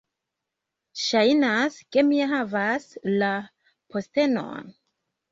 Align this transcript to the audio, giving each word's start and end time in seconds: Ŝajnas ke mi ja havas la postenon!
Ŝajnas 1.01 1.75
ke 1.95 2.03
mi 2.07 2.17
ja 2.19 2.29
havas 2.31 2.87
la 3.19 3.29
postenon! 3.93 4.73